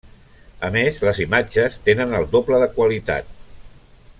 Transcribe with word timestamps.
A 0.69 0.69
més 0.75 1.01
les 1.07 1.19
imatges 1.25 1.77
tenen 1.89 2.15
el 2.21 2.25
doble 2.37 2.63
de 2.65 2.71
qualitat. 2.79 3.31